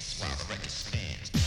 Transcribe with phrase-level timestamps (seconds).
[0.00, 1.39] while the record spins.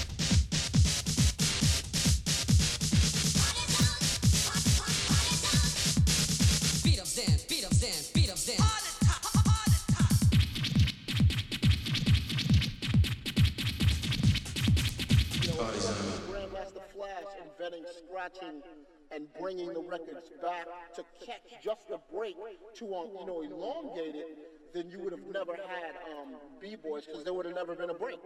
[19.14, 20.66] And bringing the records back
[20.96, 22.36] to catch just a break
[22.76, 27.24] to, um, you know, elongate it, then you would have never had um, B-boys because
[27.24, 28.20] there would have never been a break.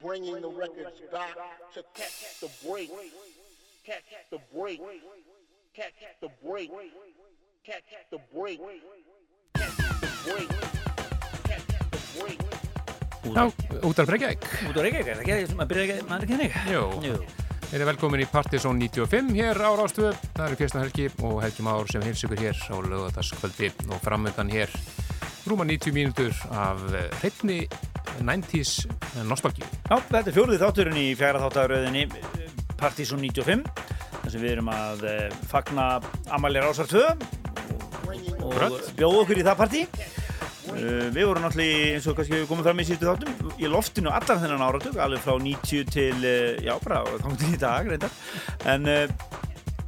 [0.00, 1.36] Bringing the records back
[1.74, 2.90] to catch the break,
[3.84, 4.80] catch the break,
[5.74, 6.70] catch the break,
[7.64, 8.58] catch the break,
[9.54, 9.80] catch
[10.10, 10.60] the break,
[11.44, 12.38] catch the break.
[13.22, 13.50] Já,
[13.82, 14.42] út af Reykjavík.
[14.68, 16.52] Út af Reykjavík, er það ekki, maður byrjar ekki, maður er ekki hennig?
[16.68, 16.82] Jú.
[17.06, 17.41] Jú.
[17.72, 20.10] Þeir eru velkomin í Partizón 95 hér á Rástöðu.
[20.36, 24.50] Það eru Kristján Helgi og Helgi Már sem heils ykkur hér á lögataskvöldi og framöndan
[24.52, 24.74] hér
[25.48, 26.82] rúma 90 mínútur af
[27.22, 27.62] hreitni
[28.20, 28.84] 90's
[29.24, 29.64] nostálgíu.
[29.88, 32.04] Já, þetta er fjóruði þátturinn í fjara þáttaröðinni
[32.76, 33.64] Partizón 95
[34.18, 35.86] þar sem við erum að eh, fagna
[36.28, 37.08] Amalie Rásar 2
[38.52, 39.86] og, bjóða okkur í það partí.
[40.72, 44.12] Uh, við vorum náttúrulega eins og kannski við komum fram í síðustu þáttum í loftinu
[44.12, 48.16] allar þennan áratug alveg frá 90 til, uh, já bara þá til í dag reyndar.
[48.72, 49.30] En, uh,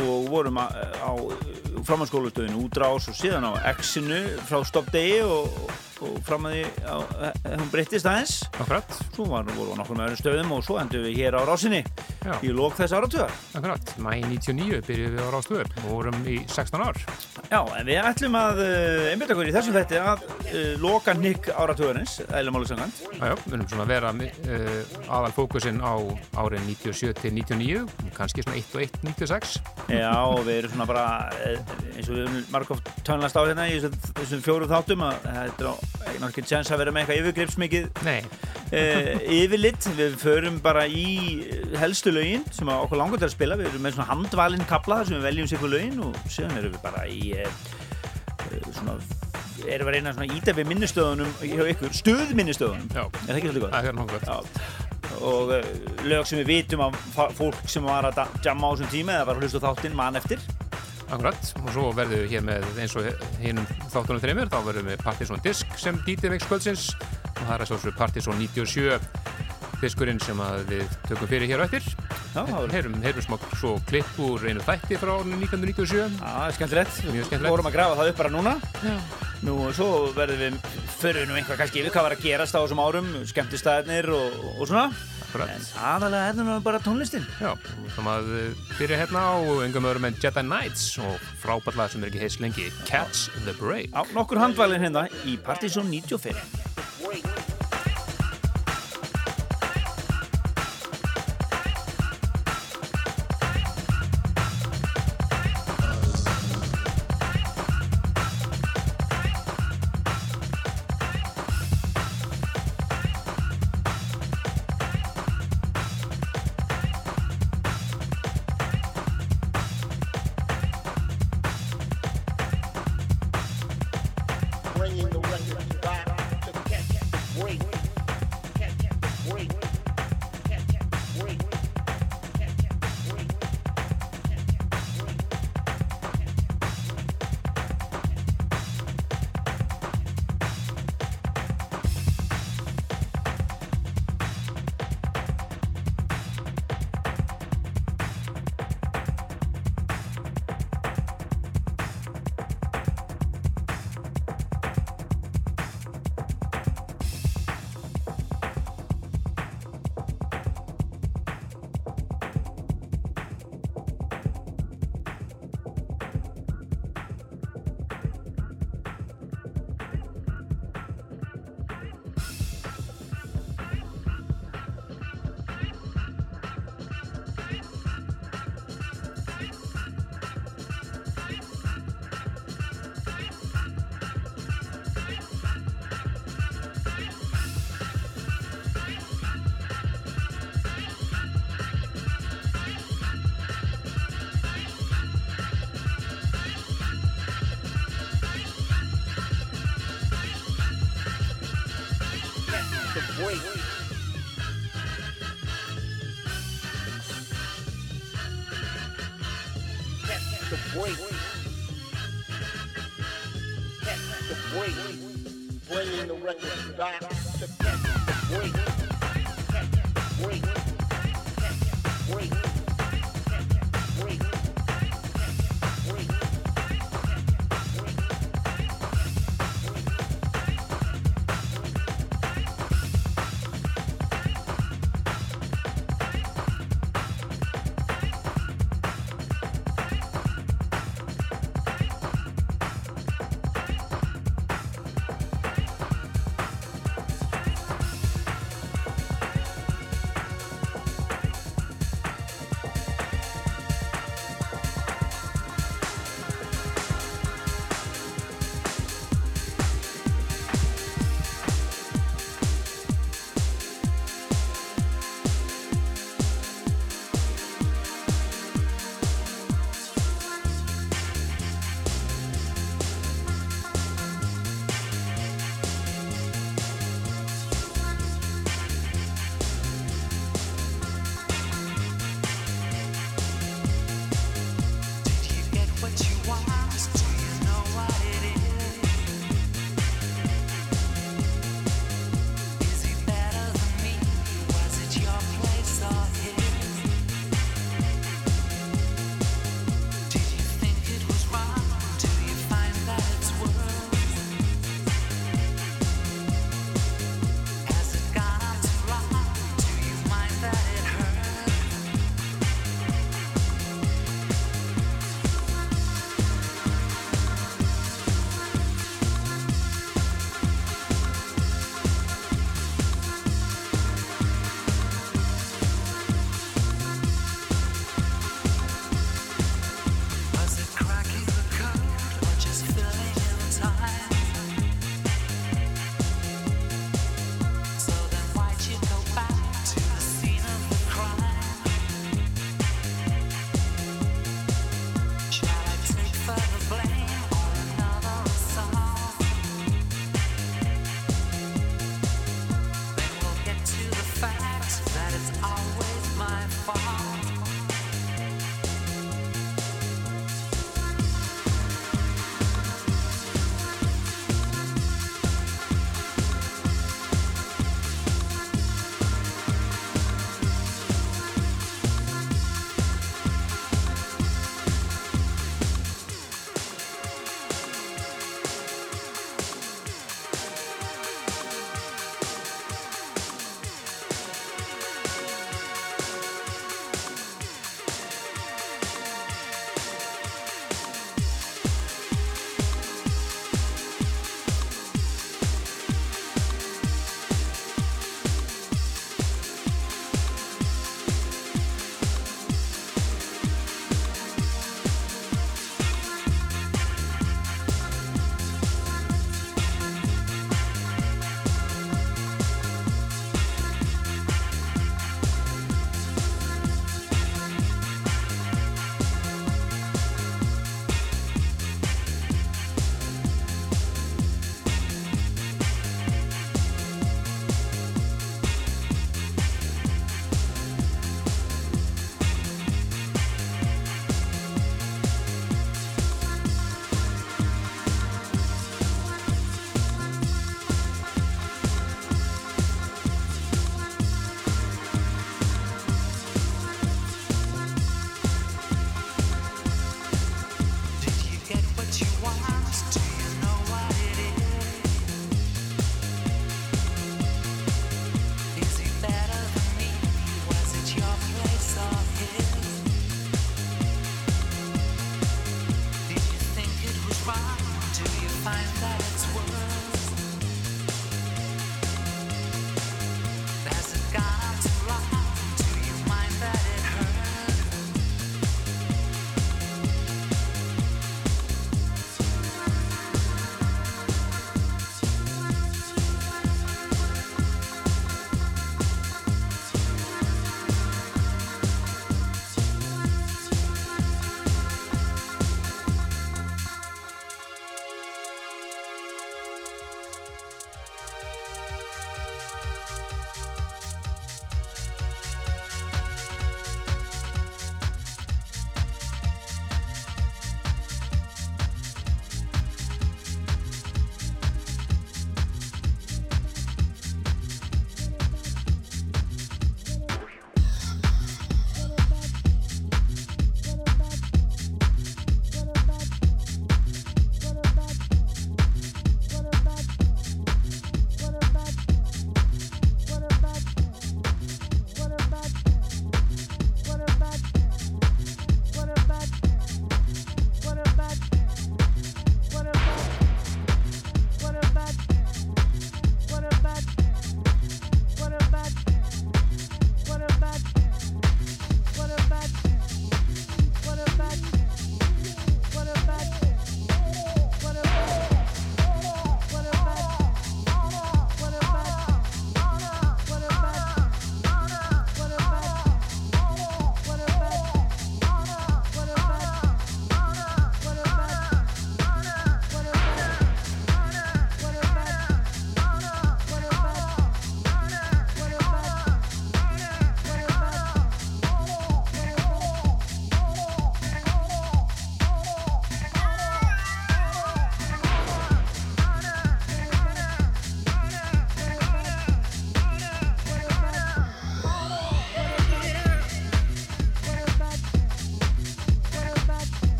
[0.00, 0.66] og vorum á,
[1.04, 1.12] á
[1.84, 5.58] framhanskólustöðinu útrás og síðan á X-inu frá stoppdegi og
[6.06, 7.04] og fram að því að
[7.60, 8.36] hún breyttist aðeins.
[8.56, 8.96] Akkurat.
[9.14, 11.82] Svo var, voru við nokkur með öðrum stöðum og svo endur við hér á rásinni
[12.24, 12.34] Já.
[12.44, 13.34] í lók þess áratugar.
[13.58, 17.00] Akkurat, mæ 99 byrjuðum við á rástöður og vorum í 16 ár.
[17.50, 21.50] Já, en við ætlum að uh, einbyrja okkur í þessum þetti að uh, loka nikk
[21.50, 24.76] áratugarins, eðlumáli sangant Já, við erum svona að vera uh,
[25.18, 25.94] aðal fókusinn á
[26.38, 27.84] árið 97 til 99,
[28.14, 29.56] kannski svona 1 og 1 96
[29.90, 30.14] Já,
[30.46, 31.06] við erum svona bara
[31.40, 35.89] eins og við erum margóft tönlast á hérna í þessum fjóru þáttum að þetta er
[36.28, 41.06] ekki tjans að vera með eitthvað yfirgripsmikið uh, yfirlitt við förum bara í
[41.80, 43.58] helstu lögin sem okkur langar til að spila.
[43.60, 46.76] Við erum með svona handvalinn kapla sem við veljum sér fyrir lögin og séðan erum
[46.76, 47.50] við bara í uh,
[48.76, 48.98] svona
[49.68, 52.94] erum við að reyna að íta við minnistöðunum hjá ykkur, stuðminnistöðunum.
[52.96, 53.74] Er það ekki svolítið gott?
[53.76, 54.88] Það er náttúrulega
[55.26, 55.64] og uh,
[56.06, 56.96] lög sem við vitum af
[57.36, 60.42] fólk sem var að jamma á þessum tíma eða var að hlusta þáttinn mann eftir
[61.10, 63.08] Akkurat, og svo verðum við hér með eins og
[63.42, 67.64] hinnum þáttunum þreymir, þá verðum við Partizón Disk sem dítið veik skvöldsins og það er
[67.64, 69.00] að svo Partizón 97
[69.80, 71.86] diskurinn sem við tökum fyrir hér á eftir.
[72.34, 76.20] Já, heyrum, heyrum smá svo klipp úr einu þætti frá 1997.
[76.20, 77.00] Já, skemmtilegt.
[77.08, 77.46] Mjög skemmtilegt.
[77.46, 78.54] Við vorum að grafa það upp bara núna.
[78.84, 78.96] Já.
[79.48, 82.60] Nú, svo verðum við, fyrir við nú einhvað kannski yfir hvað var að gerast á
[82.60, 84.90] þessum árum, skemmtistæðinir og, og svona.
[85.30, 85.50] Akkurat.
[85.54, 87.26] En aðalega er það bara tónlistin.
[87.38, 87.52] Já,
[87.94, 89.34] þannig að byrja hérna á
[89.66, 93.94] engum öðrum en Jedi Knights og frábært sem er ekki heist lengi, Catch the Break.
[93.94, 96.59] Já, nokkur handvælinn hérna í Partizón 95.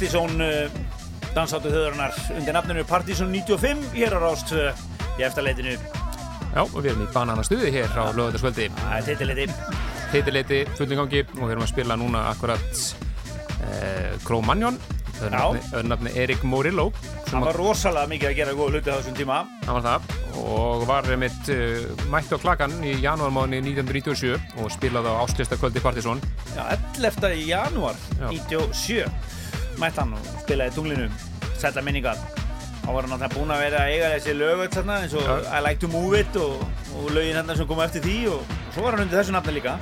[0.00, 0.70] Partizón uh,
[1.36, 5.74] dansáttu þauðurnar undir nafninu Partizón 95 hér á Rást í eftirleitinu.
[6.54, 8.70] Já, og við erum í bananastuði hér á lögöldarskvöldi.
[8.78, 9.74] Það er teitileiti.
[10.08, 12.80] Teitileiti, fullningangi og við erum að spila núna akkurat
[13.66, 14.78] eh, Krómanjón,
[15.20, 16.86] öðrunafni Erik Morillo.
[17.28, 19.42] Það var rosalega mikið að gera góð hluti á þessum tíma.
[19.66, 25.12] Það var það og var mitt uh, mætti á klakan í janúarmáðinni 1997 og spilaði
[25.12, 26.24] á áslistakvöldi Partizón.
[26.56, 26.64] Já,
[26.96, 27.36] 11.
[27.44, 29.29] janúar 1997
[29.80, 31.08] mætti hann og spilaði tunglinu
[31.60, 32.20] Sætla minningar
[32.80, 35.38] þá var hann alltaf búin að vera að eiga þessi lögut eins og ja.
[35.58, 36.62] I like to move it og,
[36.98, 39.56] og lögin hann sem kom eftir því og, og svo var hann undir þessu nafni
[39.58, 39.78] líka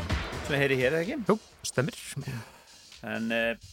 [0.49, 1.19] sem við heyri hér, eða ekki?
[1.28, 1.37] Jú,
[1.71, 1.99] stemmir
[3.09, 3.73] en uh,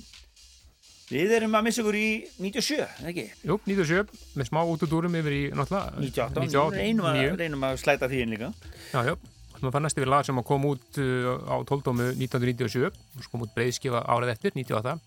[1.09, 2.07] við erum að missa ykkur í
[2.41, 3.27] 97, eða ekki?
[3.49, 7.69] Jú, 97, með smá út úr dúrum yfir í náttúrulega 98, 98 reynum, að, reynum
[7.69, 8.51] að slæta því inn líka
[8.91, 9.15] Já, já
[9.55, 11.93] Það fannst yfir lag sem kom út uh, á 12.
[12.19, 14.97] 1997 og kom út breyðskifa árið eftir, 98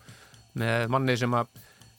[0.57, 1.49] með manni sem að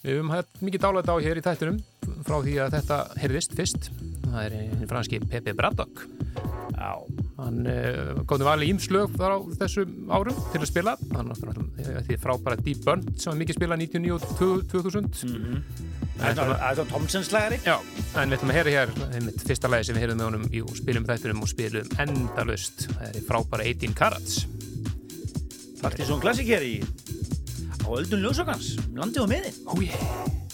[0.01, 1.81] við höfum hægt mikið dálægt á hér í tættunum
[2.25, 3.91] frá því að þetta herðist fyrst.
[4.25, 6.05] Það er einn franski Pepe Braddock.
[6.81, 6.93] Já.
[7.41, 10.97] Hann uh, eh, góði valið ímslög þar á þessum árum til að spila.
[11.15, 14.27] Hann er því frábæra Deep Burn sem var mikið spilað 99 og
[14.73, 15.89] 2000 mm -hmm.
[16.21, 17.59] Það er svo Tomsons lagari.
[17.65, 17.79] Já,
[18.21, 20.61] en við ætlum að heyra hér einmitt fyrsta lagi sem við heyrum með honum í
[20.77, 24.47] spilum þættunum og spilum endalust það er frábæra 18 Karats
[25.81, 26.75] Partizón klassik hér í
[27.91, 29.51] á öldun ljósokans, landi og miði.
[29.67, 30.50] Ó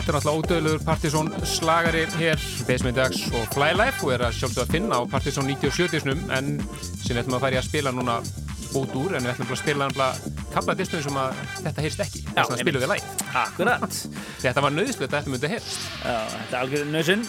[0.00, 4.62] Þetta er náttúrulega ódöðluður Partizón slagari hér, Basement X og Flylife og er að sjálfsögða
[4.64, 6.46] að finna á Partizón 97-disnum en
[7.02, 8.14] sem við ætlum að færi að spila núna
[8.80, 12.22] út úr en við ætlum að spila náttúrulega kapla disnum sem að þetta heyrst ekki
[12.30, 13.10] þess að spilum við læg.
[13.42, 13.98] Akkurat.
[14.46, 15.84] Þetta var nöðslut að þetta myndi heyrst.
[16.00, 17.26] Já, þetta er algjörðin nöðsinn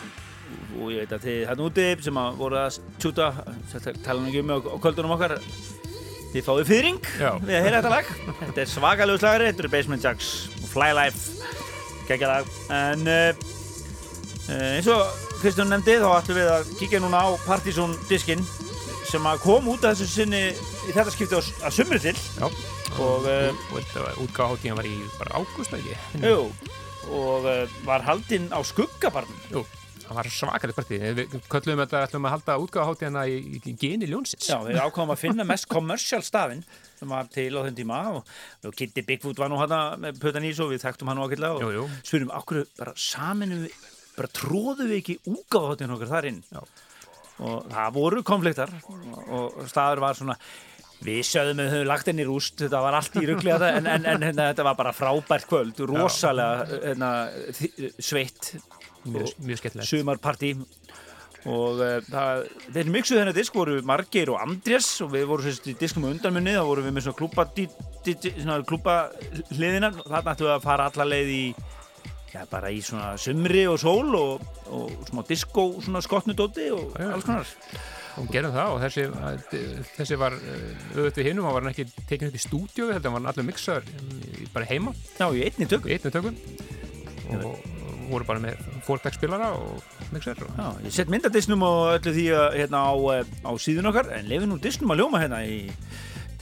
[0.72, 3.28] og ég veit að þið hérna úti sem að voru að tjúta,
[4.08, 4.58] tala ekki um á
[4.88, 5.36] kvöldunum okkar
[6.32, 8.16] þið fáið fyrring við að heyra þetta lag.
[8.46, 10.72] Þetta er svakalegu slagari, þetta eru Basement Jacks og
[12.12, 15.06] Flylife geggjalag en uh, eins og
[15.42, 18.44] Kristján nefndi þá ætlum við að kíkja núna á Partizón diskin
[19.08, 22.16] sem að kom út af þessu sinni í þetta skipti að sumri til.
[22.38, 22.48] Já.
[23.02, 25.96] og uh, útgáðháttíðan var í bara ágúst ekki?
[26.20, 26.50] Jú,
[27.16, 29.46] og uh, var haldinn á skuggabarnum.
[29.54, 29.66] Jú
[30.02, 30.98] það var svakalit partí.
[31.16, 34.50] Við köllum þetta ætlum að halda útgáðháttíðana í, í, í geni ljónsins.
[34.52, 36.66] Já, við ákváðum að finna mest kommersial stafinn
[37.02, 38.30] sem var til á þenn tíma og,
[38.68, 41.96] og Kitty Bigfoot var nú hana með Pötan Ís og við þekktum hann ákvelda og
[42.06, 43.64] spyrum okkur bara saminu
[44.16, 46.42] bara tróðum við ekki úgáðhóttinu okkar þar inn?
[46.52, 46.62] Já.
[47.42, 50.38] og það voru konfliktar og, og staður var svona
[51.02, 54.06] við sögðum við höfum lagt henni rúst þetta var allt í ruggli en, en, en,
[54.06, 57.10] en hérna, þetta var bara frábært kvöld rosalega hérna,
[57.98, 58.52] sveitt
[59.08, 59.90] mjög, mjög skemmtilegt.
[59.90, 60.54] sumarparti
[61.50, 62.44] og uh, það,
[62.76, 66.54] þeir mixuð þennan disk voru Margeir og Andrés og við vorum sérst í diskum undanmunni
[66.54, 68.98] þá vorum við með svona klúpa,
[69.56, 69.90] hliðina.
[70.04, 71.46] Þarna ættum við að fara alla leið í
[72.34, 77.10] já, bara í svona sumri og sól og, og svona disko svona skotnudóti og ja,
[77.16, 77.58] alls konar.
[78.20, 79.04] Og gerum það og þessi,
[79.96, 83.88] þessi var auðvitað hinnum, hann var ekki tekin upp í stúdíu þetta var allir mixaður
[84.54, 84.94] bara heima.
[85.16, 86.42] Já, í einni tökum, einni tökum.
[87.40, 87.81] og
[88.12, 89.82] voru bara með fórtagsspilara og
[90.14, 90.54] mixer og...
[90.58, 92.28] Já, ég sett myndadisnum og öllu því
[92.60, 95.60] hérna á, eh, á síðun okkar en lefið nú disnum að ljóma hérna í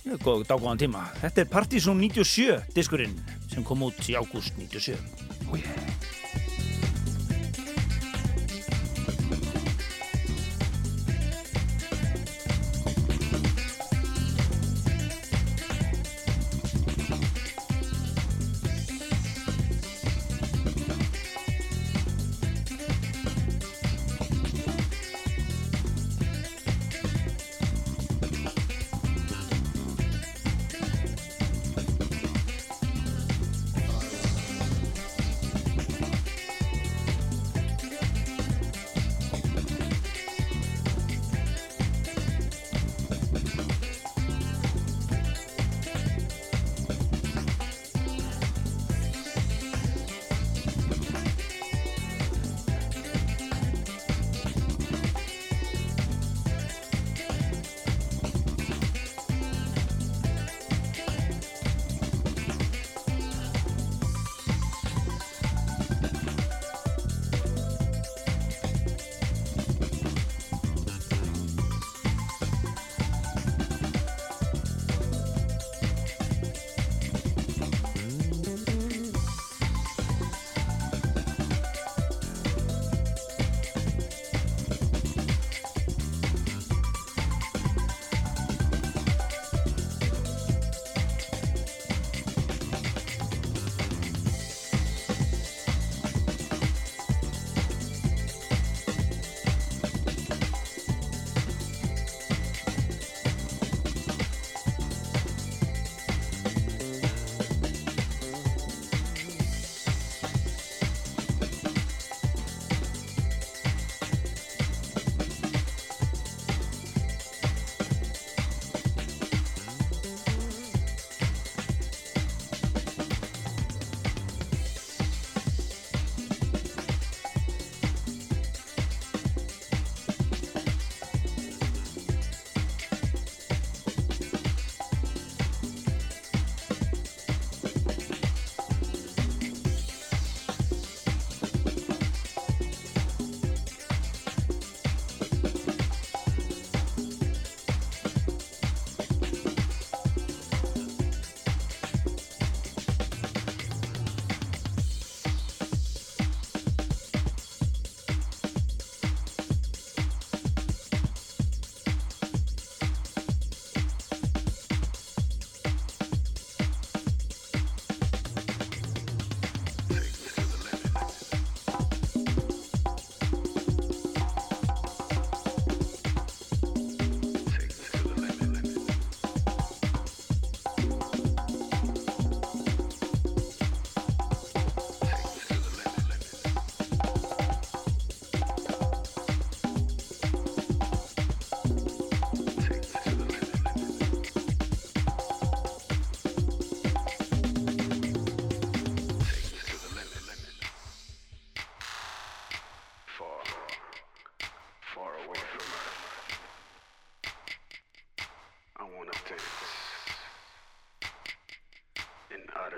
[0.10, 1.08] dágóðan tíma.
[1.22, 3.18] Þetta er Partizón 97 diskurinn
[3.52, 4.98] sem kom út í ágúst 97.
[5.50, 6.19] Oh yeah.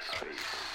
[0.04, 0.71] space.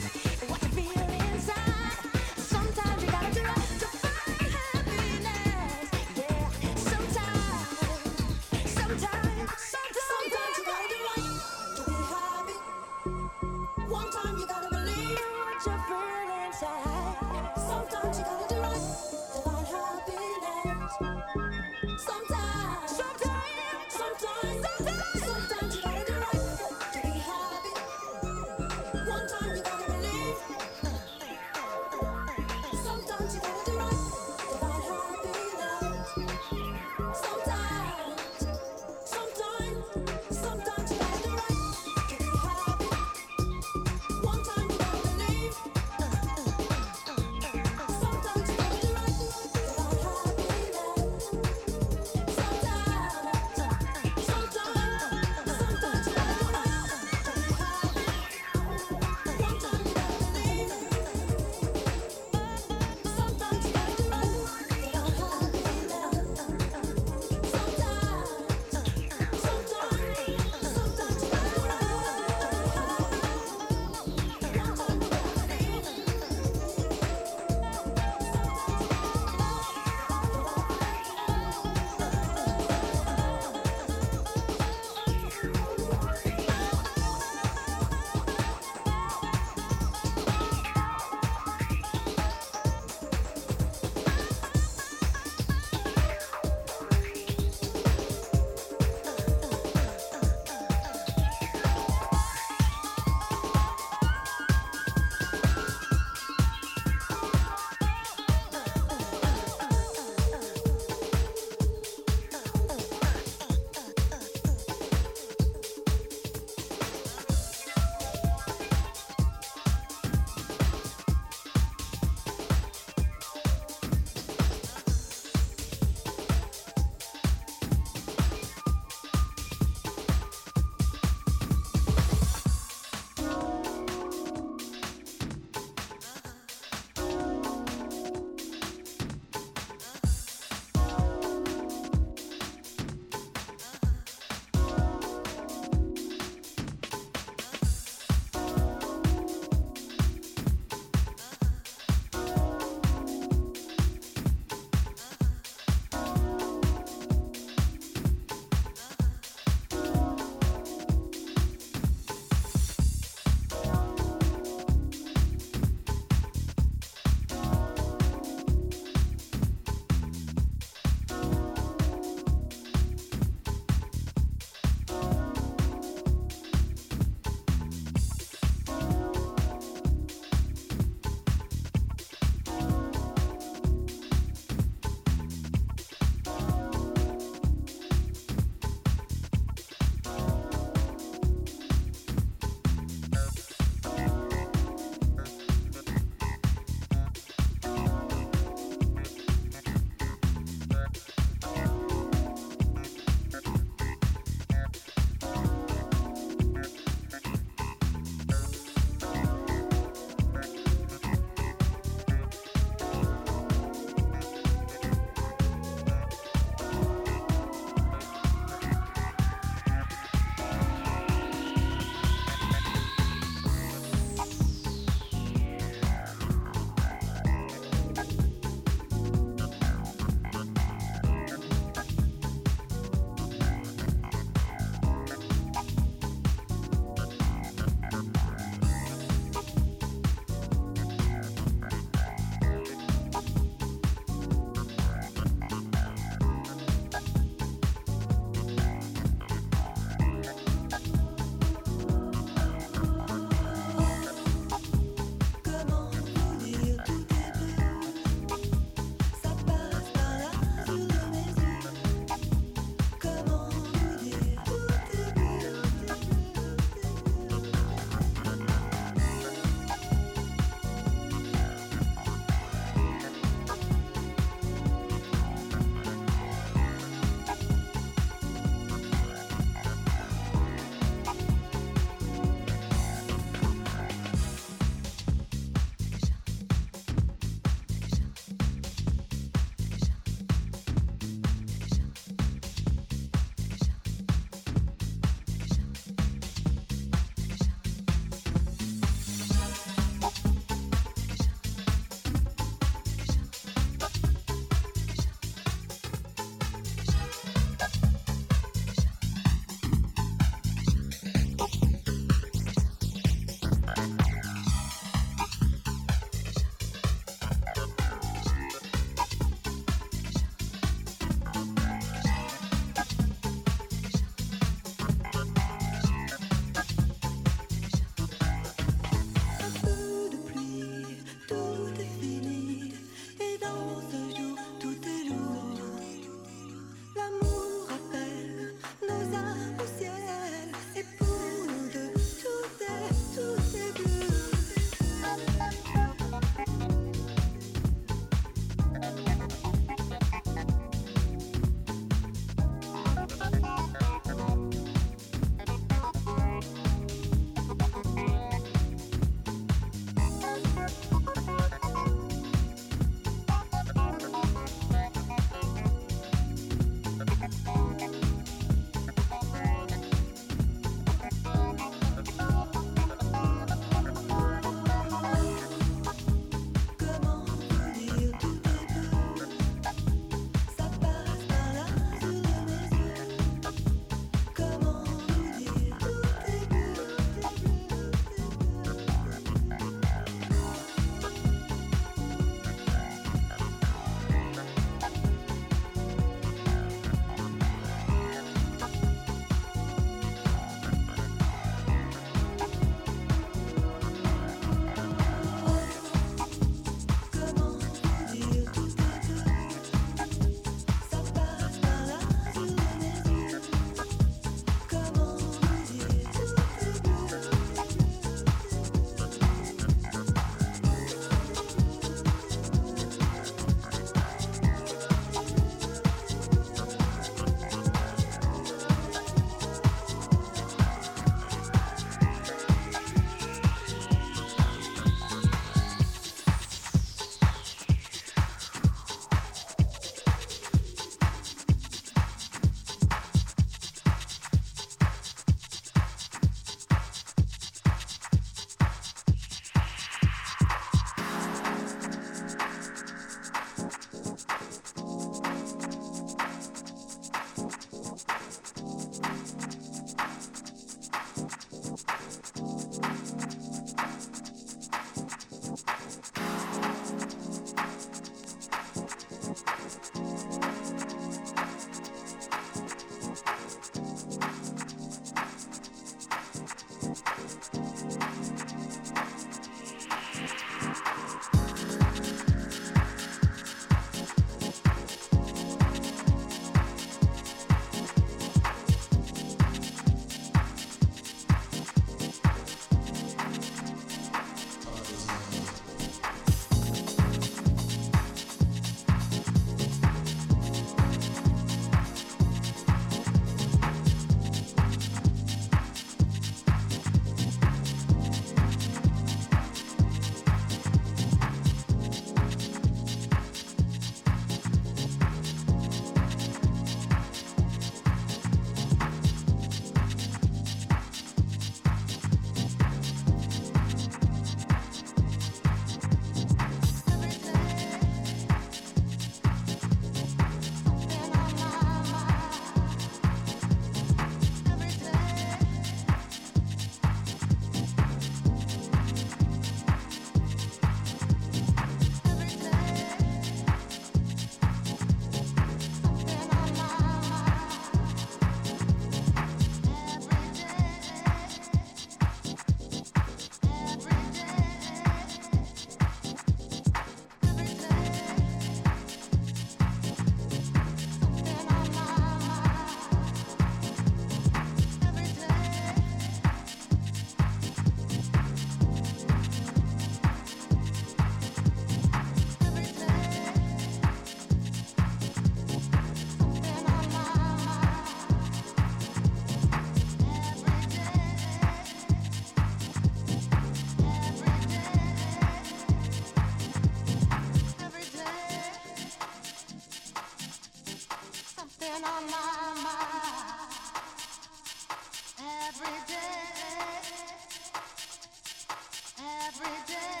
[598.99, 600.00] Every day.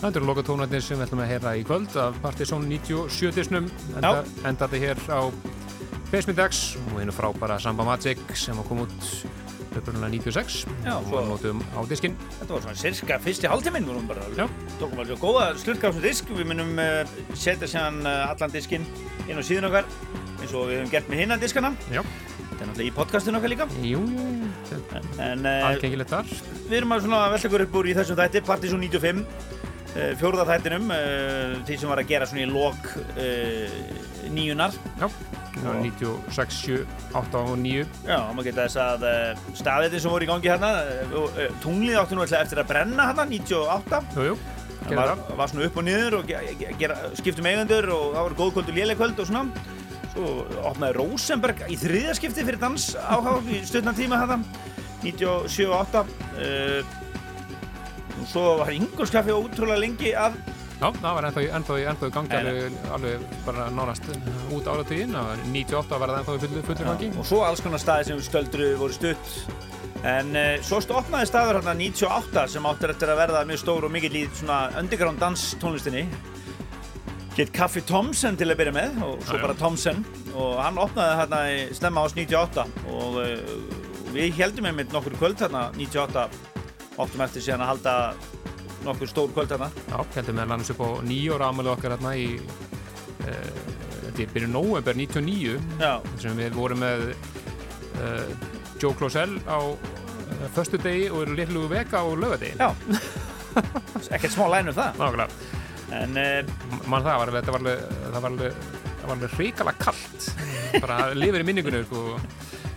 [0.00, 3.66] Það eru lokatónarnir sem við ætlum að heyra í kvöld af Partizón 97 disnum.
[3.98, 5.20] Enda, endaði hér á
[6.10, 8.96] Facemindex og einu frábæra Samba Magic sem á kom út
[9.76, 12.16] upprunnulega 96 Já, og svo- notum á diskinn.
[12.40, 14.48] Þetta var svona cirka fyrsti hálftíminn vorum bara Já.
[14.80, 16.32] tókum alveg góða slurka á þessu disk.
[16.32, 17.04] Við munum uh,
[17.36, 18.88] setja séðan uh, allan diskinn
[19.28, 19.84] inn á síðun okkar
[20.40, 21.74] eins og við hefum gert með hinnan diskana.
[21.92, 23.68] Já, þetta er náttúrulega í podcastinu okkar líka.
[23.84, 24.82] Jú, jú, jú,
[25.20, 26.34] en uh, aðgengilegt þar.
[26.66, 29.24] við erum að svona velta ykkur upp úr í þessum þætti Partizón 95
[29.96, 33.80] uh, fjórða þættinum uh, því sem var að gera svona í lok uh,
[34.30, 35.08] nýjunar Já,
[35.82, 36.84] 96, 7,
[37.18, 40.70] 8 og 9 Já, maður geta þess að uh, staðitin sem voru í gangi hérna
[41.10, 44.38] uh, uh, tunglið áttu nú eftir að brenna hérna 98 Jú, jú,
[44.80, 46.30] Það var, var svona upp og niður og
[47.18, 49.66] skiptum eigendur og það var góðkvöld og lélegkvöld og svona.
[50.10, 50.30] Svo
[50.66, 54.40] opnaði Rosenberg í þriðja skipti fyrir dans áháf í stutnan tíma þetta
[55.04, 56.96] 97 og 8 uh,
[58.20, 60.40] og svo var Ingolskaffi ótrúlega lengi að
[60.80, 64.06] Já, það var ennþá, í- gangi alveg, alveg bara nánast
[64.48, 65.12] út áratuginn.
[65.12, 67.10] Og 98 var það ennþá í fullu, fullu gangi.
[67.20, 69.34] og svo alls konar staði sem stöldru voru stutt.
[70.08, 73.92] En uh, svo stopnaði staður hérna 98 sem áttur eftir að verða mjög stór og
[73.92, 76.06] mikill í svona underground dans tónlistinni
[77.36, 80.00] Get Kaffi Thompson til að byrja með og svo Já, bara Thompson
[80.32, 83.36] og hann opnaði hérna í stemma ás 98 og uh,
[84.14, 86.49] við heldum einmitt nokkur kvöld hérna 98
[87.02, 87.94] áttum eftir síðan að halda
[88.84, 89.68] nokkur stór kvöld hérna.
[89.90, 93.50] Já, heldum meðal annars upp á nýjóra ámælu okkar hérna í uh,
[94.06, 95.92] þetta er byrju november 99 Já,
[96.22, 98.32] sem við vorum með uh,
[98.80, 102.70] Joe Closell á uh, föstu degi og eru litlu veka á laugadegi já.
[104.14, 105.00] Ekkert smá lænum það.
[105.00, 105.56] Nákvæmlega,
[106.00, 108.68] en uh, mann það var alveg, var alveg, það var alveg,
[109.02, 110.30] var alveg hrikala kallt
[110.78, 112.20] bara lifir í minningunni sko.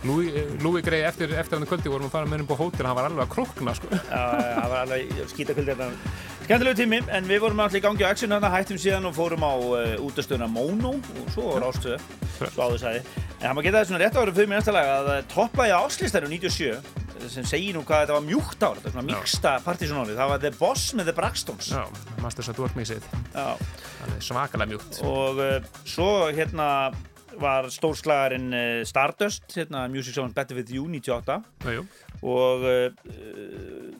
[0.04, 0.28] Louis,
[0.60, 3.08] Louis Grey eftir, eftir hann kvöldi vorum að fara með henni på hótel hann var
[3.08, 3.88] alveg að krokna sko.
[3.88, 5.90] Það var alveg skítakvöld þetta.
[6.44, 9.52] Skemmtilegu tími, en við vorum alltaf í gangi á hérna, hættum síðan og fórum á
[9.56, 11.96] uh, útastöðuna Mono og svo var ástöðu,
[12.42, 13.00] svo áður sagði.
[13.38, 15.74] En það maður geta það svona rétt ára fyrir mér næsta lag að uh, toppaði
[15.78, 17.00] áslýstæru 97
[17.32, 20.42] sem segir nú hvað þetta var mjúkt ár, þetta er svona mýksta partysónálið, það var
[20.42, 21.70] The Boss með The Braxtons.
[21.72, 21.84] Já,
[22.20, 23.46] Masters at Work mixið Já.
[24.20, 25.56] svakalega mjúkt Og uh,
[25.88, 26.68] svo hérna
[27.40, 31.86] var stórslagarinn uh, Stardust, hérna Music Sounds Better With You 98 Jú, jú.
[32.22, 33.94] og uh,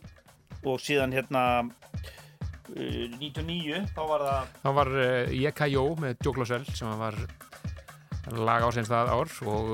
[0.65, 6.69] og síðan hérna uh, 99 þá var það Það var uh, Yekajó með Joe Closell
[6.73, 7.19] sem var
[8.33, 9.73] lag ásins það ár og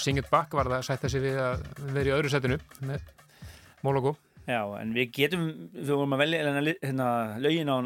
[0.00, 3.04] Sing It Back var það að sætta sig við að vera í öðru setinu með
[3.86, 4.16] Mologo
[4.46, 5.44] já, en við getum
[5.74, 7.08] við vorum að velja hérna, hérna
[7.42, 7.76] lögin á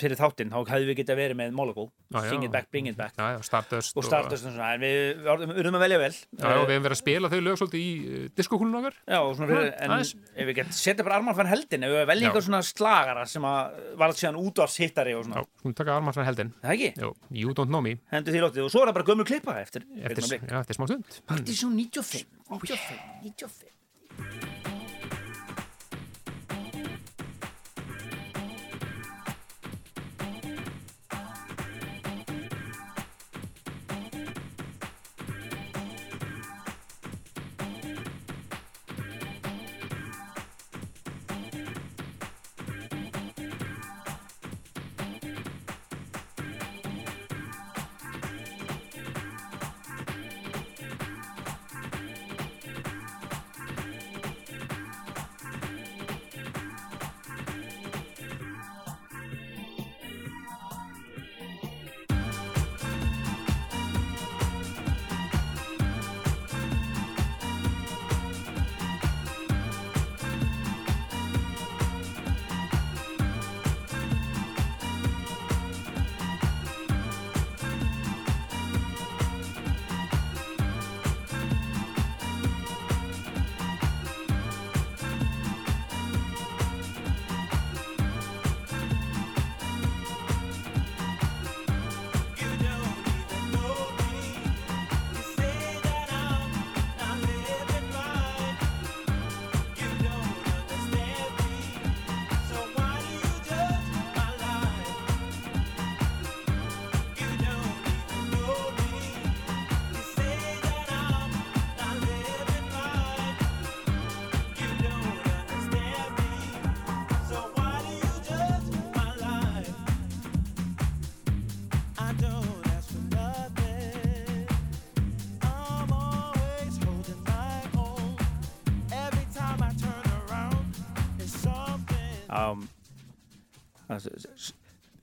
[0.00, 2.30] fyrir þáttinn, þá hefðu við getað verið með Mologo, Já, já.
[2.32, 3.14] Sing It Back, Bring It Back.
[3.14, 5.22] Já, já, Stardust og Stardust og svona, en við
[5.60, 6.10] urðum að velja vel.
[6.10, 8.94] Já, já, og við hefum verið að spila þau lög svolítið í uh, diskokúlun okkar.
[9.06, 10.12] Já, og svona Já, en aðeins.
[10.34, 12.28] ef við getum setja bara Armand van Heldin, ef við velja Já.
[12.30, 13.58] einhver svona slagara sem að
[14.00, 16.90] var síðan útvarshittari og Já, svona, hún taka Armarsson heldin það ekki?
[17.04, 17.10] Jú,
[17.44, 17.92] You Don't Know Me.
[18.10, 20.58] Hendur því lótið og svo er það bara gömur klippa eftir, eftir, eftir já,
[23.38, 24.59] eftir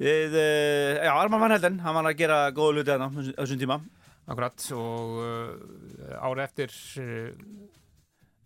[0.07, 3.61] Við, uh, já, Arman Van Helden, hann var að gera góða hluti þarna á þessum
[3.63, 3.77] tíma.
[4.27, 7.31] Akkurat og uh, ári eftir uh,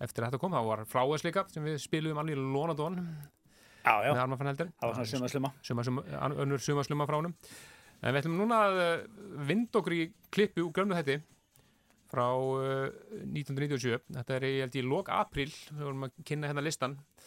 [0.02, 3.02] eftir þetta kom, þá var Flowers líka sem við spilum alveg í Lónadón
[3.82, 4.72] Já, já, með Arman van Helden.
[4.78, 5.54] Það var svona sumasluma.
[5.66, 6.06] suma, suma,
[6.44, 7.36] önnur sumasluma frá honum.
[8.02, 8.82] En við ætlum núna að
[9.50, 10.04] vinda okkur í
[10.34, 11.22] klippu úr grömmu þetta
[12.12, 12.90] frá uh,
[13.32, 17.21] 1997 þetta er í, ég, lok april við vorum að kynna hérna listan Það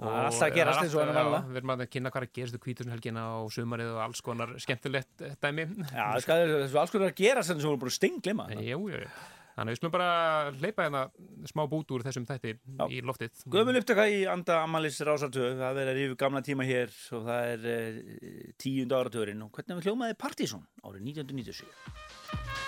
[0.00, 1.38] alltaf gerast er eins og alltaf- venjulega.
[1.38, 4.20] já, Við erum að kynna hvað er að gerast kvíturinn helgina og sumarið og alls
[4.26, 8.48] konar skemmtilegt eh, dæmi Já, þessu alls konar að gera sem þú voru bara stingglima.
[8.58, 9.08] Jú, jú, jú.
[9.54, 11.02] Þannig að við skulum bara hleypa hérna
[11.46, 12.84] smá bút úr þessum þætti Já.
[12.90, 13.44] í loftið.
[13.54, 17.52] Gömul upptaka í anda Amalis Rásartöð, það er að rífa gamla tíma hér og það
[17.52, 22.63] er uh, tíund áratugurinn og hvernig við hljómaði Partizón árið 1997.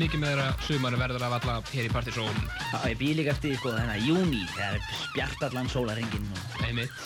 [0.00, 2.38] mikið með þeirra sumar verður að valla hér í Partizón.
[2.72, 7.02] Já, ég býð líka eftir sko þennan júni þegar er spjart allan sólarhengin og Einmitt.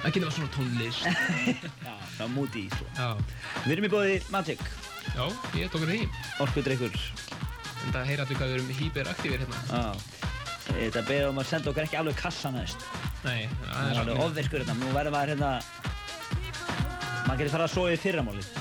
[0.00, 1.02] Það getur var svona tónlist.
[1.86, 2.86] já, það er múti sko.
[2.96, 3.08] Já,
[3.66, 4.62] Við erum í bóði Magic,
[5.12, 5.24] já,
[5.60, 6.08] ég tók hérna því.
[6.46, 6.96] orkudrykkur.
[7.80, 9.60] En það heyra allir hvað við erum hyperaktífir hérna.
[9.68, 10.26] Já.
[10.70, 12.84] Þetta beður um að senda okkur ekki alveg kassa næst.
[13.24, 14.76] Nei, Það það er alveg ofverkur hérna.
[14.80, 15.52] Nú verður maður hérna,
[17.26, 18.52] maður getur fara að sofa í fyrramálið.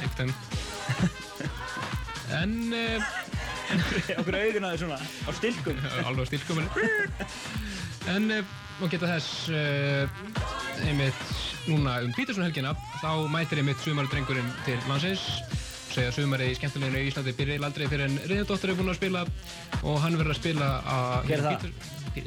[2.39, 3.09] En, uh,
[4.19, 5.79] okkur augun á því svona, á stilkum.
[6.07, 6.69] alveg á stilkominni.
[8.13, 8.43] En, uh,
[8.79, 10.05] maður geta þess, uh,
[10.87, 11.23] einmitt,
[11.67, 15.25] núna um Peterson helgina, þá mætir einmitt sumardrengurinn til landsins.
[15.93, 17.35] Segja sumarið í skemmtileginu í Íslandi.
[17.37, 19.23] Byrja aldrei fyrir en Riðardóttir er búinn að spila
[19.83, 21.61] og hann verður að spila að Hver er það?
[22.19, 22.25] Er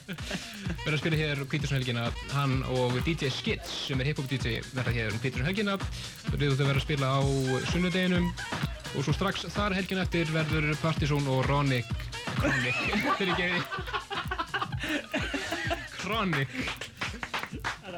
[0.84, 2.04] verður að spila hér Peterson helgina.
[2.34, 5.78] Hann og DJ Skids sem er hip-hop DJ verða hér um Peterson helgina.
[6.34, 7.20] Riðardóttir verður að spila á
[7.72, 8.30] sunnudeginum.
[8.96, 11.86] Og svo strax þar helgina eftir verður Partizón og Ronic
[12.40, 12.74] Kronic
[13.18, 13.50] fyrir ekki
[16.00, 16.48] Kronic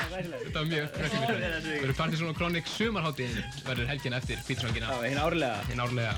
[0.03, 4.97] Þetta var mjög krækjum Það verður Partizón og Kronic sumarháttíðin verður helgina eftir helgina Já,
[5.07, 5.59] hinn árlega.
[5.71, 6.15] hinn árlega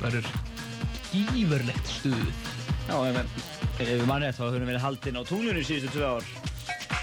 [0.00, 0.26] verður
[1.12, 2.26] gífurlegt stuð
[2.86, 3.16] Já, ef
[3.82, 6.24] við mannið þá höfum við haldinn á tunglunni síðustu tvö ár.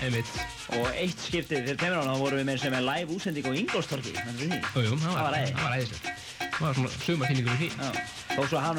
[0.03, 0.31] einmitt
[0.73, 3.51] Og eitt skiptið fyrir tveimur ára þá vorum við með sem er live útsending á
[3.53, 4.13] Ingolstorki.
[4.15, 4.47] Þannig því.
[4.63, 5.51] Jú, jú, það var var, æði.
[5.53, 6.05] það var æðislegt
[6.53, 7.89] það var svona sumarfinningur í því Já.
[8.33, 8.77] Þó svo hann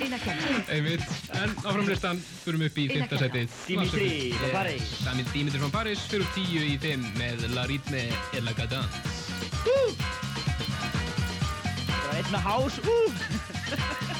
[0.00, 1.02] einmitt
[1.36, 4.06] en áfram listan fyrir upp í fymta setið Dimitri
[4.38, 4.94] frá París.
[5.04, 8.96] Dami- Dimitri frá Paris fyrir upp tíu í fimm með La Ritme et la Cadence.
[11.90, 12.80] Það var einn með hás.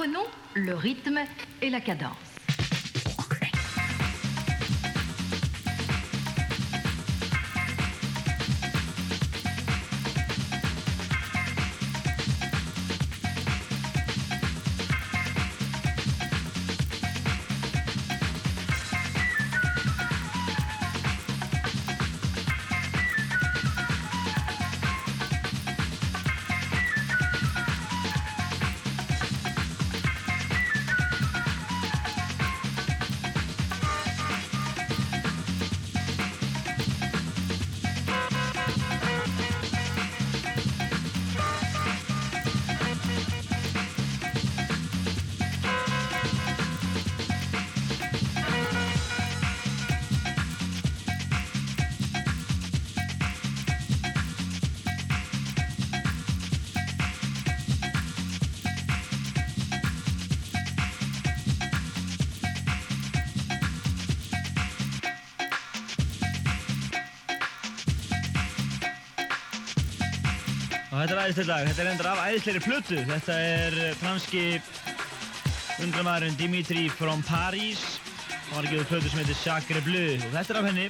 [0.00, 1.20] Apprenons le rythme
[1.60, 2.29] et la cadence.
[71.30, 71.68] Þetta æðislega lag.
[71.68, 72.96] Þetta er endur af æðislegri plötu.
[73.06, 74.42] Þetta er eh, franski
[75.84, 77.82] undramæðurinn Dimitri from Paris.
[78.48, 80.88] Hann var að gefa út plötu sem heitir Sacre Bleu og þetta er af henni.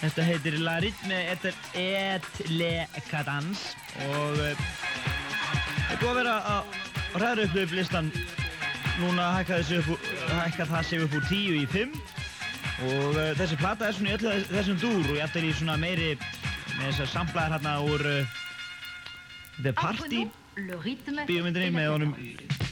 [0.00, 2.72] Þetta heitir La Rythme et, le
[3.06, 3.76] Cadence
[4.08, 4.64] og uh,
[5.86, 8.10] er búið að vera að ræða upp upp listan.
[9.00, 9.60] Núna hækka
[10.66, 11.94] það sig upp úr 10 í 5
[12.88, 15.78] og uh, þessi plata er svona í öllu þessum dúr og ég ætla í svona
[15.80, 16.16] meiri
[16.76, 18.35] með þessar samplaðar hérna úr uh,
[19.62, 20.26] The Party.
[20.56, 22.12] Bíómyndinni með honum.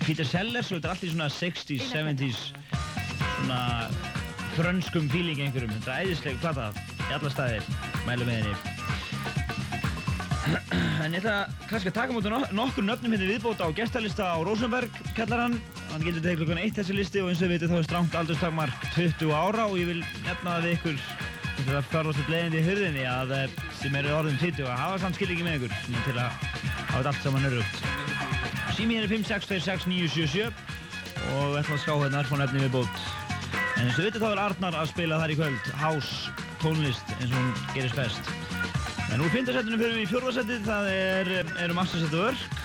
[0.04, 2.40] Peter Sellers og þetta er allt í svona 60s, 70s
[3.44, 3.60] svona
[4.54, 5.72] frönskum feeling einhverjum.
[5.78, 7.68] Þetta er æðisleg plata í alla staðir
[8.06, 8.54] mælu með henni.
[11.04, 11.36] En ég ætla
[11.70, 15.56] kannski að taka mútið nokkur nöfnum hérna viðbóta á gestalista á Rosenberg kallar hann.
[15.92, 18.18] Hann getur til klukkan eitt þessi listi og eins og við veitum þá er stránt
[18.20, 21.00] aldurstakmark 20 ára og ég vil nefna það við ykkur
[21.54, 25.18] þetta er fjárvastu bleiðindi í hurðinni að eh, sem eru orðin 20 að hafa samt
[25.20, 26.53] skilningi með ykkur til að
[26.94, 27.84] hafa þetta allt saman örugt
[28.74, 30.48] Sími er 5626977
[31.34, 33.02] og við ætlum að ská hérna erfá nefni við bót.
[33.78, 37.30] En eins og vitið þá er Arnar að spila þar í kvöld, house tónlist eins
[37.30, 38.32] og hún gerist best.
[39.14, 41.30] En úr fintasettinu fyrir við í fjórfasettið, það er,
[41.62, 42.58] eru Masterset og Örk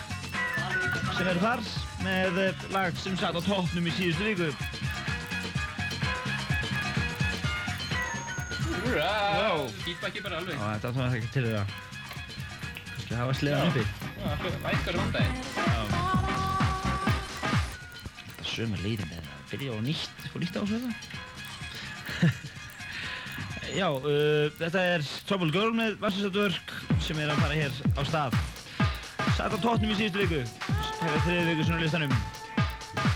[1.20, 1.62] sem eru þar
[2.02, 2.40] með
[2.74, 4.50] lag sem satt á toppnum í síðustu viku.
[8.80, 9.14] Úrra,
[9.84, 10.58] feedbacki bara alveg.
[10.58, 11.64] Og þetta áttum við ekki til þeirra.
[13.10, 13.84] Kannski hafa sleðan uppi.
[14.62, 15.38] Vækkar vandaginn.
[18.46, 19.40] Sömur leiðin með það.
[19.50, 20.94] Byrja á nýtt, fór nýtt á þessu þetta?
[23.80, 28.38] Já, uh, þetta er Trouble Girl með Varsisatörk sem er að fara hér á stað.
[29.40, 30.46] Satt á tóttnum í síðustu viku.
[31.02, 32.16] Hefur þriði viku svona listanum.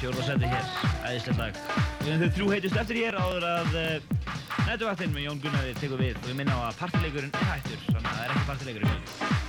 [0.01, 0.67] Fjórða seti hér,
[1.05, 1.53] æðislega dag.
[2.01, 3.95] Við höfum þau þrjú heitust eftir hér áður að uh,
[4.71, 8.09] nætuvaktinn með Jón Gunnaði tekur við og við minna á að partileikurinn er hættur, þannig
[8.09, 9.42] að það er ekki partileikur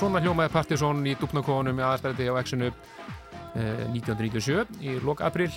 [0.00, 2.34] svona hljómaði Partisón í Dúknakónum í aðstæði á
[3.56, 5.50] eh, 1997 í lok april.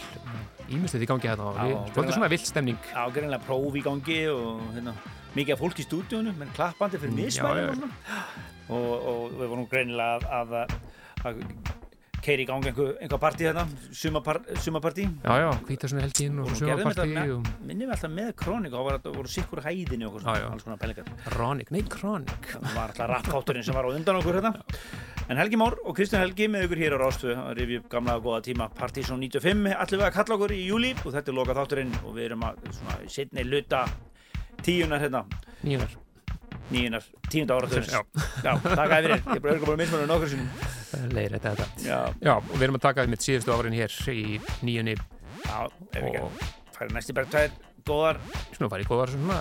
[0.69, 1.79] Ímestið í gangi hérna og greinilega.
[1.95, 2.77] svolítið svona vilt stemning.
[2.93, 4.93] ágærinlega próf í gangi og hérna,
[5.35, 7.25] mikið fólk í stúdíunum, menn klappandi fyrir Mm, já.
[7.25, 7.89] og.
[8.69, 10.75] Og, og við vorum greinilega að, að,
[11.25, 11.43] að
[12.29, 13.49] keiri í gangi einhver, einhver partí
[13.91, 15.07] sumapar, sumapartí.
[15.25, 18.89] Já, já, Og svo gerðum þetta sömapartí með, og minnum við alltaf með krónik og
[18.89, 20.45] það voru sikkur hæðinni og okkur Já, já.
[20.45, 21.13] svona, alls konar pælingar.
[21.35, 22.49] Rónik, nei, Krónik.
[22.53, 24.53] Það var alltaf rappátturinn sem var á undan okkur hérna.
[25.29, 28.17] En Helgi Már og Kristján Helgi með ykkur hér á Rástfu að rifja upp gamla
[28.17, 31.37] og góða tíma Partizón 95 allir við að kalla okkur í júli og þetta er
[31.37, 33.83] loka þátturinn og við erum að svona í luta
[34.65, 35.25] tíunar hérna
[35.61, 35.97] Nýjunar.
[36.69, 37.05] Nýjunar,
[37.89, 38.01] Já.
[38.43, 40.49] Já, takk að fyrir, ég er bara örgulega bara mismunum nokkur sinnum.
[41.15, 41.55] Leir þetta.
[41.59, 41.85] Þetta.
[41.85, 44.23] Já, Já, og við erum að taka mitt síðustu árin hér í
[44.65, 44.95] nýjunni.
[45.45, 46.43] Já, ef ekki og
[46.75, 47.53] færi næst í berg tvær
[47.89, 48.21] góðar.
[48.55, 49.39] Svona farið góðar svona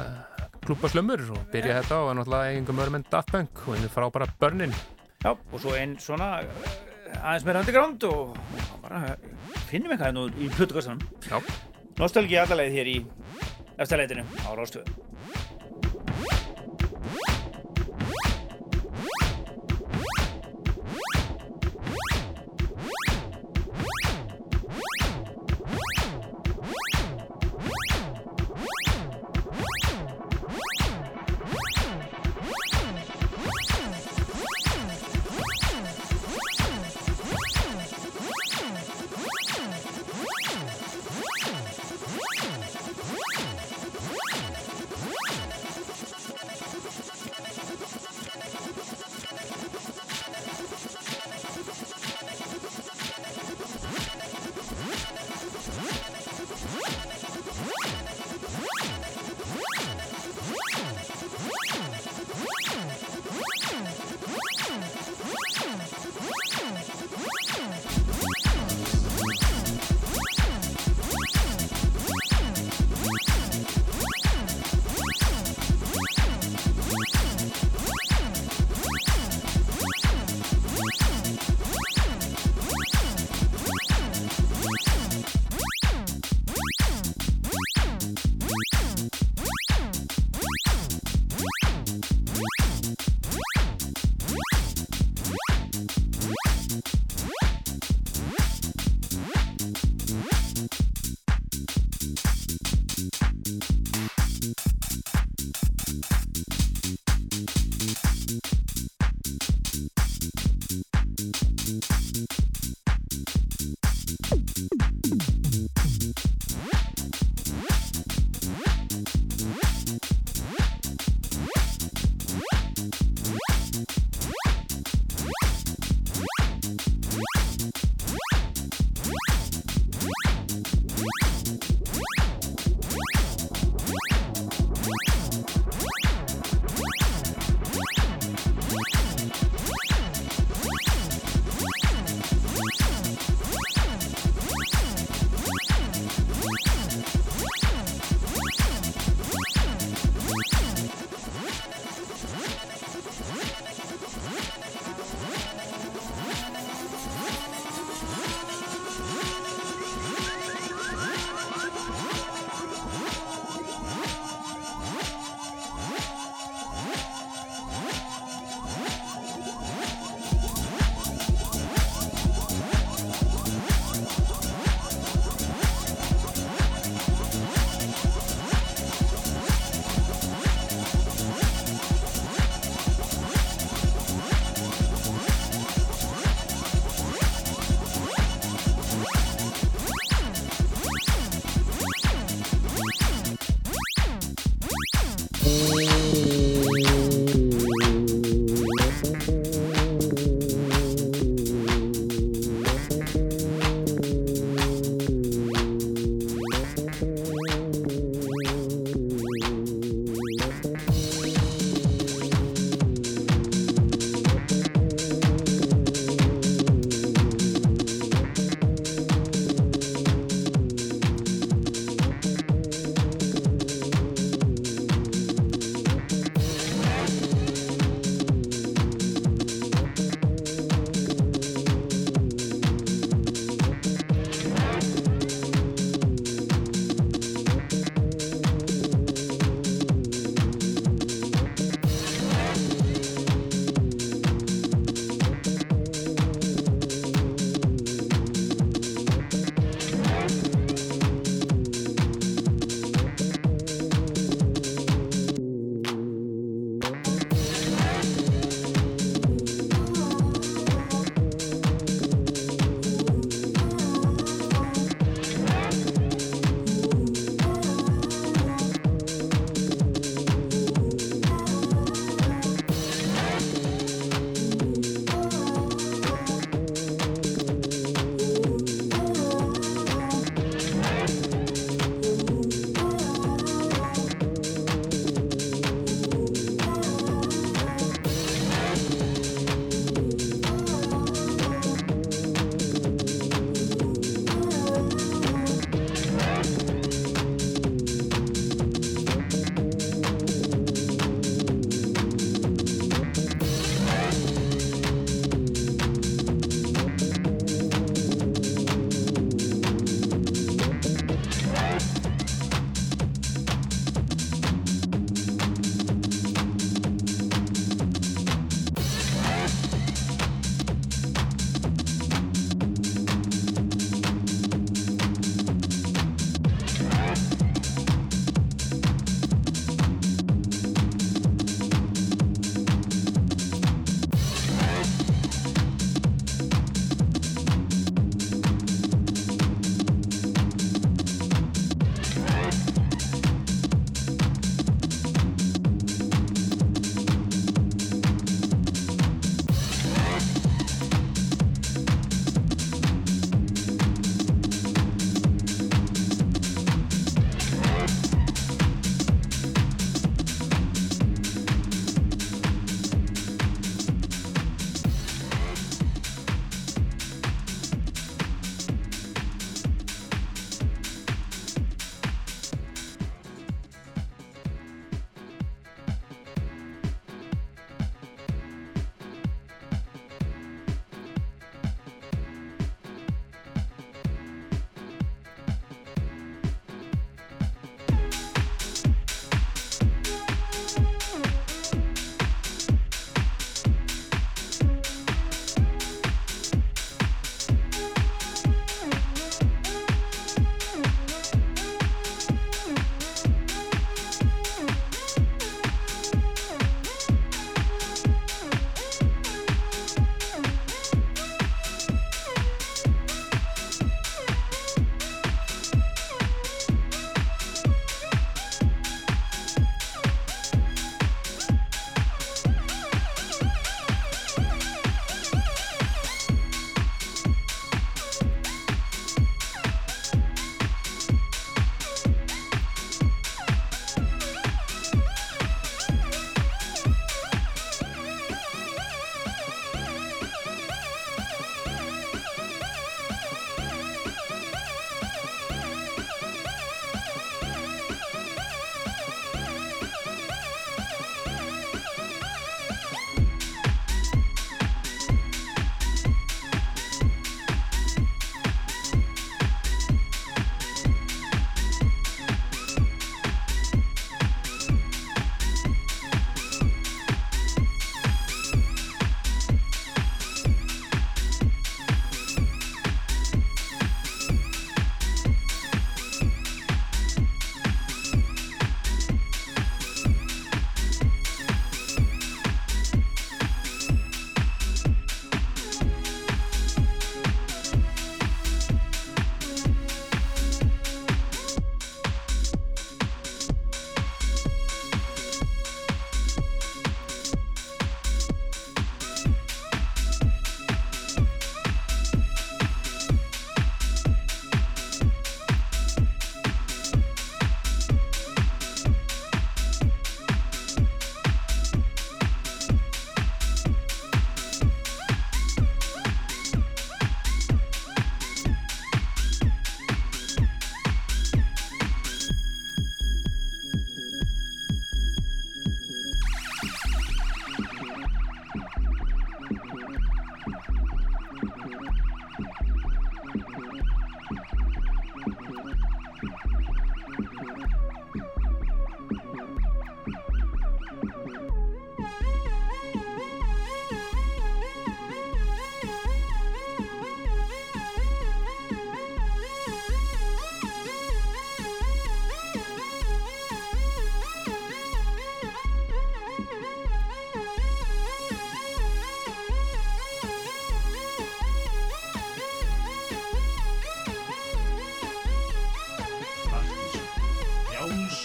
[0.64, 4.28] klúpaslömmur og byrja þetta á að náttúrulega eigingum örum en Daft Punk og einu frábæra
[4.40, 4.74] börnin.
[5.24, 9.16] Já, og svo einn svona eh, aðeins meira underground og og bara
[9.68, 11.02] finnum eitthvað nú í plötukassanum.
[11.28, 11.40] Já.
[11.98, 12.98] Nostalgi allalegið hér í
[13.78, 14.50] eftirleitinu á
[17.08, 17.37] What?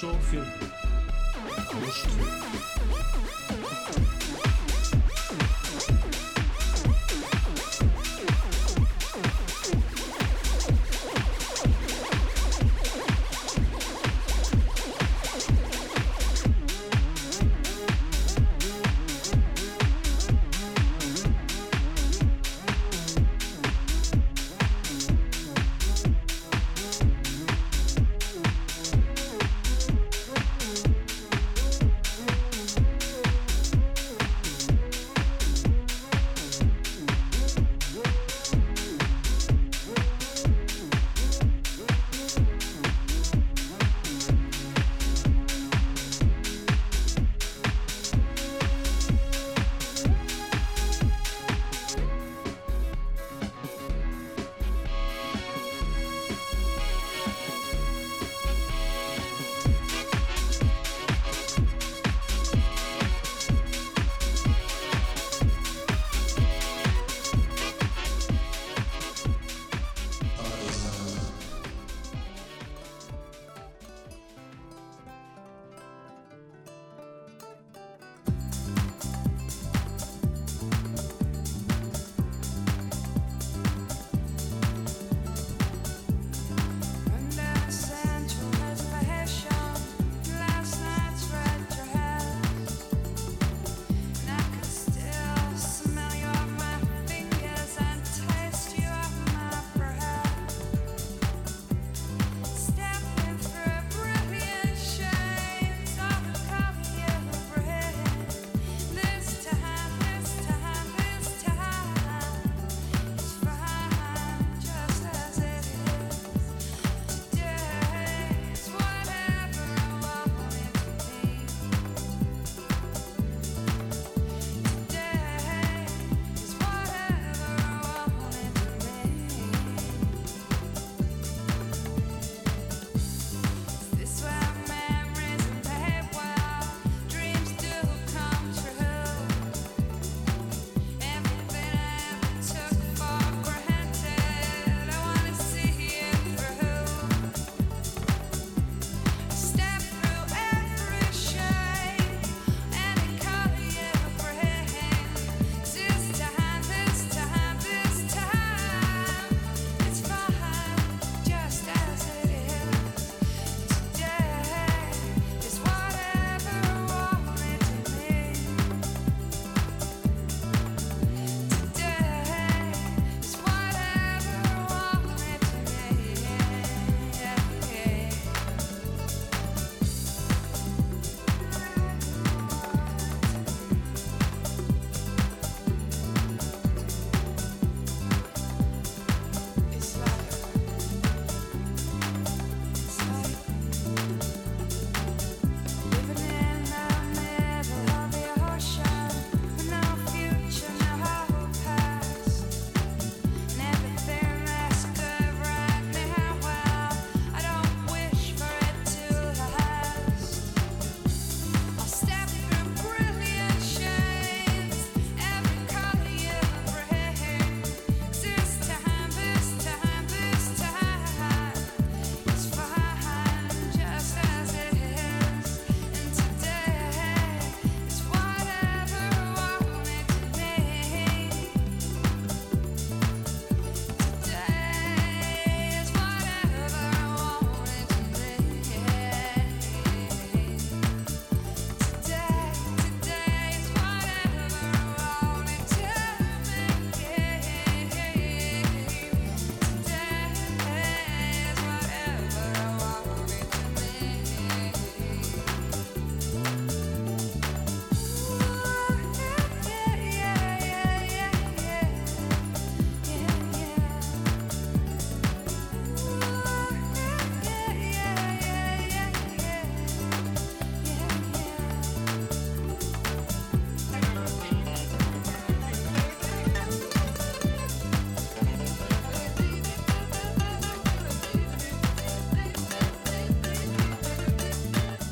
[0.03, 0.73] show filme.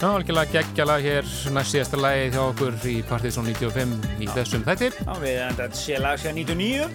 [0.01, 4.87] Já, algjörlega geggjala hér næst síðasta lagi hjá okkur í Partizón 95 í þessum þætti.
[4.97, 6.87] Já, við enda þetta sé lag sér 99.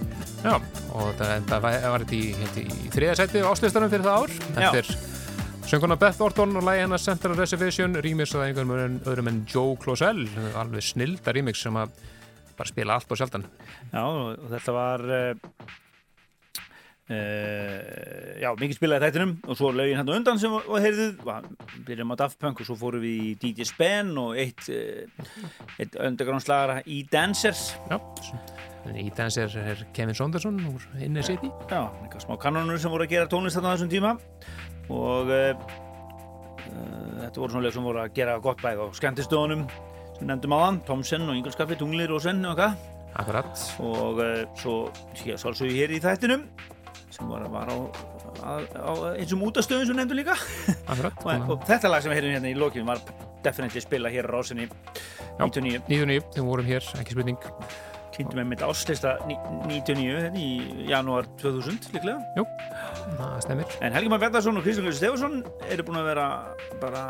[0.42, 0.56] Já,
[0.90, 4.34] og þetta enda var þetta í, hérna, í þriða seti áslistanum fyrir það ár.
[4.48, 4.80] Þetta Já.
[4.82, 9.78] er Sönguna Beth Orton og lægi hennar Central Reservation remix að einhverjum öðrum en Joe
[9.84, 10.26] Closell
[10.58, 11.94] alveg snilda remix sem að
[12.58, 13.46] bara spila allt og sjaldan
[13.92, 15.55] Já, og þetta var uh,
[17.12, 21.20] uh, já, mikið spilaði þættinum og svo lögin hann undan sem var heyrðuð.
[21.26, 21.48] Var-
[21.86, 25.06] byrjum á Daft Punk og svo fórum við í DJ Spen og eitt, uh,
[25.78, 27.74] eitt undergroundslagara í Dancers.
[27.90, 27.98] Já,
[28.96, 31.50] í danser er Kevin Saunderson úr Inner City.
[31.70, 34.14] Já, eitthvað smá kanonur sem voru að gera tónlist þarna þessum tíma.
[34.94, 35.66] Og uh,
[36.66, 39.66] uh, þetta voru svona lög sem voru að gera gott bæð á skemmtistöðunum
[40.16, 42.92] sem nefndum þann, Tomsen og Ingolskaffi, Tunglir og Senn og eitthvað.
[43.16, 43.60] Akkurat.
[43.80, 44.18] Og
[44.60, 44.74] svo
[45.24, 46.42] ég sálsögðu hér í þættinum
[47.16, 47.76] sem var, var á,
[48.44, 50.36] á, á eins og útastöðum sem nefndum líka.
[50.86, 53.02] Akkurat og, og þetta lag sem við heyrðum hérna í lokinu var
[53.46, 54.68] definitely spila hér á rásinni
[55.40, 57.50] 99 99, þegar vorum hér, ekki spurning.
[58.16, 62.20] Kynntum við mitt áslista 99 hérna í janúar 2000 líklega.
[62.38, 62.46] Jú,
[63.16, 65.36] það stemmir En Helgi Már Bjarnarsson og Kristján Ljósi Stefansson
[65.70, 66.26] eru búin að vera
[66.82, 67.02] bara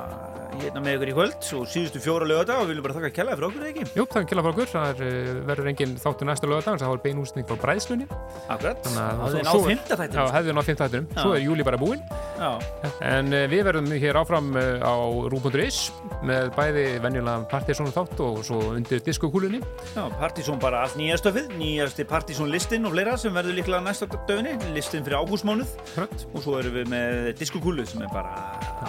[0.60, 3.36] hérna með ykkur í kvöld og síðustu fjóra lögata og við viljum bara þakka kjallaði
[3.40, 3.86] fyrir okkur ekki?
[3.96, 6.92] Jú, það er kjalla frá okkur, það er, uh, verður engin þáttur næsta lögadag, það
[6.92, 8.06] var bein úsning frá bræðslunni.
[8.48, 11.66] Akkurat, það er svo- náð fymta Já, þættinum hefði nátt 5 þættinum, svo er júli
[11.66, 12.02] bara búinn.
[12.36, 12.50] Já,
[13.16, 14.94] En uh, við verðum hér áfram uh, á
[15.32, 15.80] Rú.is
[16.26, 19.60] með bæði venjulega Partiðsson þátt og svo undir diskokúlunni.
[19.96, 24.08] Já, Partizón bara allt nýja stöfið, nýjasti Partizón listin og fleira sem verður líklega næsta
[24.28, 26.26] dögni, listin fyrir ágústmánuð Hrött.
[26.32, 28.34] og svo erum við með diskokúlu sem er bara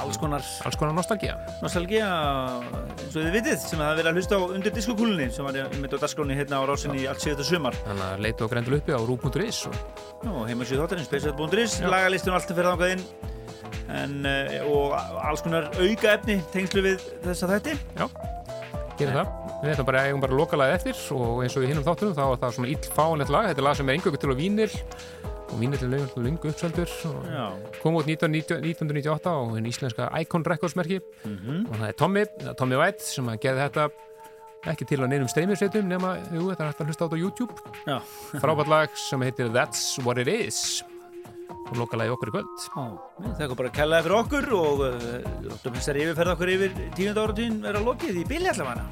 [0.02, 4.20] alls konar Alls konar nostalgía nostalgía eins og þið vitið sem það er verið að
[4.20, 7.80] hlusta á undir diskokúlunni sem var með á dagskráni hérna á rásinni allt síðan sumar
[7.86, 12.52] Þannig að leita og grendul uppi á Rú.is og heimasíðu þáttarins, spesial.is, lagalistin og allt
[12.52, 13.06] er fyrir þangað inn
[13.88, 18.08] en, uh, og alls konar auka efni tengslu við þessa þætti Já,
[19.00, 19.36] gerum það.
[19.58, 22.24] Við ætlum bara að eigum bara lokalagið eftir og eins og í hinnum þáttunum þá
[22.28, 23.48] er það svona illfánlegt lag.
[23.50, 24.68] Þetta er lag sem er engöku til á vínil
[25.48, 26.92] og vínil er lengur lengur uppseldur
[27.82, 32.26] kom út 1990 1998 á hinn íslenska Icon Records merki og það er Tommy,
[32.60, 33.90] Tommy White sem að geði þetta
[34.72, 37.24] ekki til á neinum streymisveitum nema, jú, þetta er hægt að hlusta á þetta á
[37.24, 37.58] YouTube.
[38.42, 40.84] Frábært lag sem heitir That's What It Is.
[41.68, 42.68] Og lokalagið okkur í kvöld.
[43.24, 47.60] Við þakka bara að kellaði fyrir okkur og þáttum þessari yfirferð okkur yfir tíund áratíðin
[47.66, 48.88] vera lokið í bíli allavega.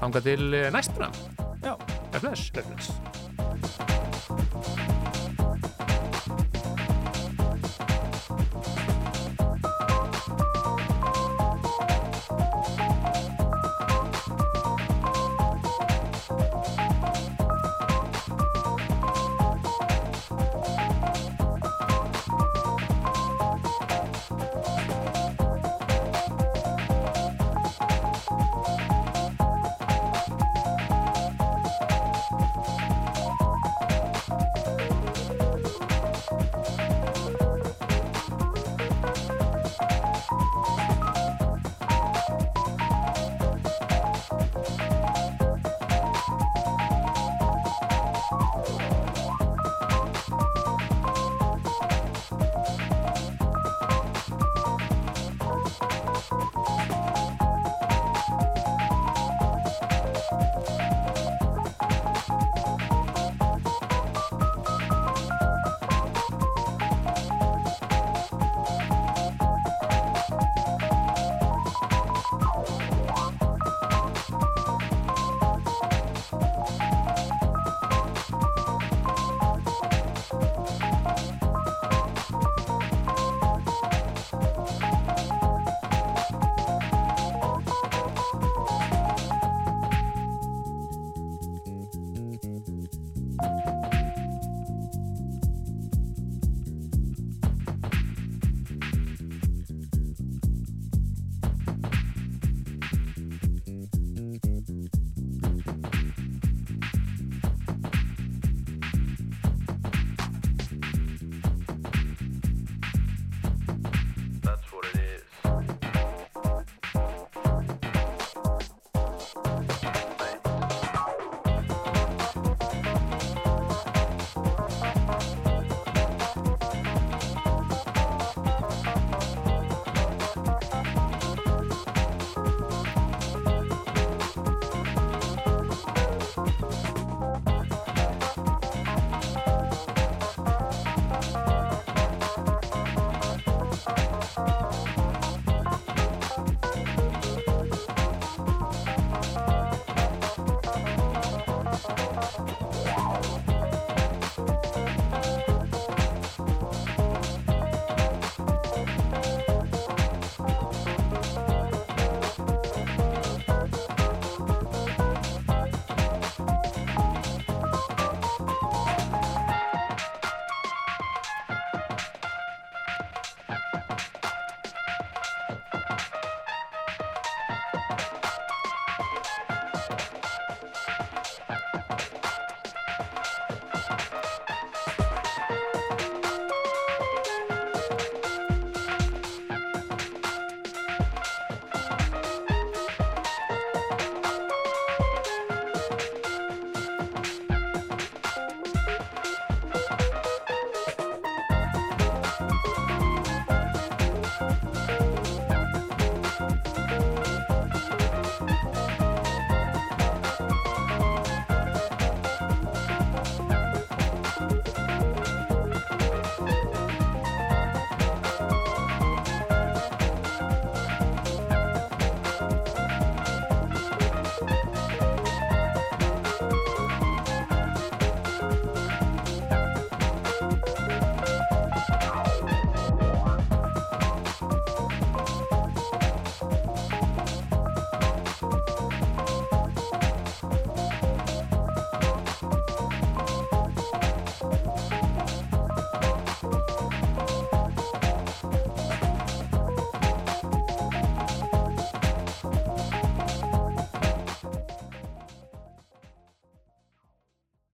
[0.00, 1.10] Þanga til eh, næst bara.
[1.60, 1.74] Já,
[2.20, 2.52] bless.
[2.56, 3.99] Bless